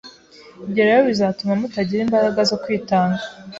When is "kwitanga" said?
2.63-3.21